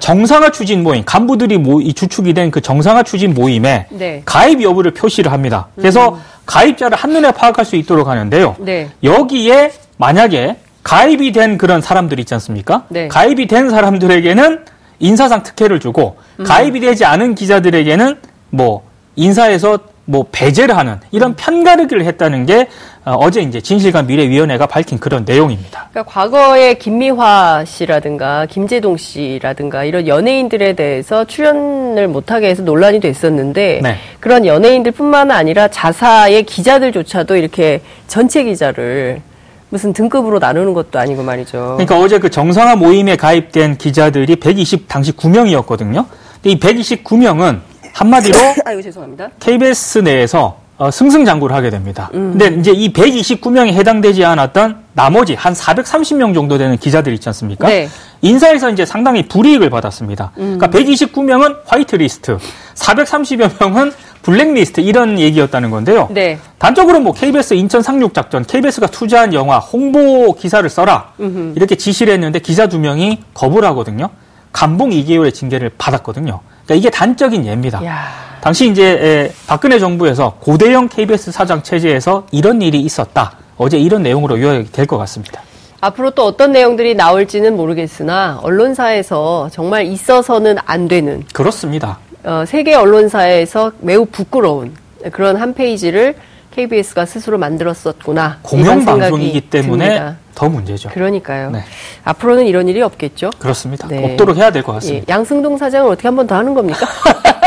정상화 0.00 0.50
추진 0.50 0.82
모임 0.82 1.04
간부들이 1.04 1.58
모, 1.58 1.80
이 1.80 1.92
주축이 1.92 2.32
된 2.32 2.50
그 2.50 2.60
정상화 2.60 3.02
추진 3.02 3.34
모임에 3.34 3.86
네. 3.90 4.22
가입 4.24 4.62
여부를 4.62 4.92
표시를 4.94 5.32
합니다. 5.32 5.68
그래서 5.76 6.10
음. 6.10 6.20
가입자를 6.46 6.96
한눈에 6.96 7.32
파악할 7.32 7.64
수 7.64 7.76
있도록 7.76 8.06
하는데요. 8.06 8.56
네. 8.60 8.90
여기에 9.02 9.72
만약에 9.96 10.56
가입이 10.82 11.32
된 11.32 11.58
그런 11.58 11.80
사람들 11.80 12.20
있지 12.20 12.34
않습니까? 12.34 12.84
네. 12.90 13.08
가입이 13.08 13.46
된 13.46 13.70
사람들에게는 13.70 14.64
인사상 15.00 15.42
특혜를 15.42 15.80
주고 15.80 16.16
음. 16.38 16.44
가입이 16.44 16.80
되지 16.80 17.04
않은 17.04 17.34
기자들에게는 17.34 18.16
뭐 18.50 18.82
인사에서 19.16 19.78
뭐 20.06 20.26
배제를 20.30 20.76
하는 20.76 21.00
이런 21.10 21.34
편가르기를 21.34 22.04
했다는 22.04 22.46
게 22.46 22.68
어, 23.04 23.30
제 23.30 23.40
이제 23.40 23.60
진실과 23.60 24.02
미래위원회가 24.02 24.66
밝힌 24.66 24.98
그런 24.98 25.24
내용입니다. 25.24 25.88
그러니까 25.90 26.10
과거에 26.10 26.74
김미화 26.74 27.64
씨라든가 27.66 28.46
김재동 28.46 28.96
씨라든가 28.96 29.84
이런 29.84 30.06
연예인들에 30.06 30.74
대해서 30.74 31.24
출연을 31.24 32.08
못하게 32.08 32.48
해서 32.48 32.62
논란이 32.62 33.00
됐었는데 33.00 33.80
네. 33.82 33.96
그런 34.20 34.46
연예인들뿐만 34.46 35.30
아니라 35.30 35.68
자사의 35.68 36.44
기자들조차도 36.44 37.36
이렇게 37.36 37.80
전체 38.06 38.44
기자를 38.44 39.20
무슨 39.68 39.92
등급으로 39.92 40.38
나누는 40.38 40.72
것도 40.72 40.98
아니고 40.98 41.22
말이죠. 41.22 41.76
그러니까 41.76 41.98
어제 41.98 42.18
그 42.18 42.30
정상화 42.30 42.76
모임에 42.76 43.16
가입된 43.16 43.76
기자들이 43.76 44.36
120 44.36 44.86
당시 44.88 45.12
9명이었거든요. 45.12 46.06
근데 46.42 46.50
이 46.50 46.58
129명은 46.58 47.73
한마디로 47.94 48.38
아이고 48.66 48.82
죄송합니다. 48.82 49.30
KBS 49.40 49.98
내에서 49.98 50.58
어, 50.76 50.90
승승장구를 50.90 51.54
하게 51.54 51.70
됩니다. 51.70 52.10
음. 52.14 52.36
근데 52.36 52.58
이제 52.58 52.72
이 52.72 52.92
129명이 52.92 53.72
해당되지 53.74 54.24
않았던 54.24 54.84
나머지 54.92 55.34
한 55.34 55.52
430명 55.52 56.34
정도 56.34 56.58
되는 56.58 56.76
기자들 56.76 57.12
있지 57.12 57.28
않습니까? 57.28 57.68
네. 57.68 57.88
인사에서 58.22 58.70
이제 58.70 58.84
상당히 58.84 59.28
불이익을 59.28 59.70
받았습니다. 59.70 60.32
음. 60.38 60.58
그러니까 60.58 60.76
129명은 60.76 61.58
화이트리스트, 61.64 62.38
430여 62.74 63.60
명은 63.60 63.92
블랙리스트 64.22 64.80
이런 64.80 65.20
얘기였다는 65.20 65.70
건데요. 65.70 66.08
네. 66.10 66.38
단적으로 66.58 66.98
뭐 66.98 67.12
KBS 67.12 67.54
인천 67.54 67.82
상륙 67.82 68.12
작전, 68.12 68.44
KBS가 68.44 68.88
투자한 68.88 69.32
영화 69.32 69.58
홍보 69.58 70.34
기사를 70.34 70.68
써라 70.68 71.12
음흠. 71.20 71.52
이렇게 71.54 71.76
지시를 71.76 72.14
했는데 72.14 72.40
기자 72.40 72.66
두 72.66 72.80
명이 72.80 73.22
거부를 73.32 73.68
하거든요. 73.68 74.10
감봉 74.52 74.90
2개월의 74.90 75.34
징계를 75.34 75.70
받았거든요. 75.78 76.40
그러니까 76.66 76.74
이게 76.74 76.90
단적인 76.90 77.44
예입니다. 77.46 77.84
야. 77.84 78.08
당시 78.40 78.68
이제 78.68 79.32
박근혜 79.46 79.78
정부에서 79.78 80.36
고대형 80.40 80.88
KBS 80.88 81.32
사장 81.32 81.62
체제에서 81.62 82.26
이런 82.30 82.60
일이 82.62 82.80
있었다. 82.80 83.32
어제 83.56 83.78
이런 83.78 84.02
내용으로 84.02 84.40
요약이 84.40 84.72
될 84.72 84.86
것 84.86 84.98
같습니다. 84.98 85.40
앞으로 85.80 86.10
또 86.12 86.24
어떤 86.24 86.52
내용들이 86.52 86.94
나올지는 86.94 87.56
모르겠으나 87.56 88.40
언론사에서 88.42 89.50
정말 89.52 89.84
있어서는 89.86 90.56
안 90.64 90.88
되는 90.88 91.24
그렇습니다. 91.32 91.98
어, 92.24 92.44
세계 92.46 92.74
언론사에서 92.74 93.72
매우 93.80 94.06
부끄러운 94.06 94.74
그런 95.12 95.36
한 95.36 95.52
페이지를 95.52 96.14
KBS가 96.54 97.04
스스로 97.06 97.36
만들었었구나. 97.38 98.38
공영 98.42 98.84
방송이기 98.84 99.42
때문에 99.42 99.84
듭니다. 99.86 100.16
더 100.34 100.48
문제죠. 100.48 100.88
그러니까요. 100.90 101.50
네. 101.50 101.60
앞으로는 102.04 102.46
이런 102.46 102.68
일이 102.68 102.80
없겠죠. 102.82 103.30
그렇습니다. 103.38 103.88
네. 103.88 104.04
없도록 104.04 104.36
해야 104.36 104.50
될 104.50 104.62
것 104.62 104.72
같습니다. 104.74 105.04
예, 105.08 105.12
양승동 105.12 105.56
사장을 105.58 105.90
어떻게 105.90 106.08
한 106.08 106.16
번 106.16 106.26
더 106.26 106.36
하는 106.36 106.54
겁니까? 106.54 106.86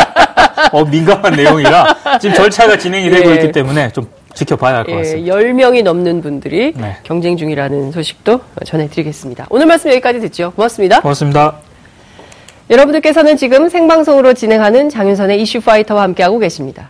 어, 0.71 0.83
민감한 0.85 1.33
내용이라 1.33 2.19
지금 2.19 2.35
절차가 2.35 2.77
진행이 2.77 3.09
되고 3.09 3.29
예. 3.31 3.35
있기 3.35 3.51
때문에 3.51 3.91
좀 3.91 4.07
지켜봐야 4.33 4.77
할 4.77 4.83
것 4.85 4.95
같습니다. 4.97 5.37
예, 5.37 5.41
10명이 5.43 5.83
넘는 5.83 6.21
분들이 6.21 6.73
네. 6.75 6.97
경쟁 7.03 7.37
중이라는 7.37 7.91
소식도 7.91 8.41
전해드리겠습니다. 8.65 9.47
오늘 9.49 9.65
말씀 9.65 9.89
여기까지 9.91 10.19
듣죠. 10.19 10.51
고맙습니다. 10.55 11.01
고맙습니다. 11.01 11.55
여러분들께서는 12.69 13.37
지금 13.37 13.69
생방송으로 13.69 14.33
진행하는 14.33 14.89
장윤선의 14.89 15.41
이슈 15.41 15.61
파이터와 15.61 16.01
함께하고 16.03 16.37
계십니다. 16.39 16.89